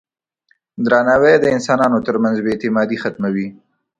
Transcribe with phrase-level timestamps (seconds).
[0.85, 3.47] درناوی د انسانانو ترمنځ بې اعتمادي ختموي.